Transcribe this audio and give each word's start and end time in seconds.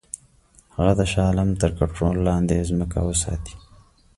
هغه 0.75 0.93
د 0.99 1.01
شاه 1.11 1.27
عالم 1.29 1.49
تر 1.61 1.69
کنټرول 1.79 2.15
لاندي 2.27 2.59
ځمکې 2.69 2.99
وساتي. 3.05 3.55